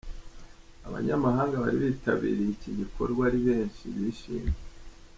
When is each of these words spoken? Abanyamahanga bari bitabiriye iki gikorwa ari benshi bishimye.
Abanyamahanga 0.87 1.55
bari 1.63 1.77
bitabiriye 1.83 2.51
iki 2.55 2.71
gikorwa 2.79 3.21
ari 3.29 3.39
benshi 3.47 3.83
bishimye. 4.01 4.55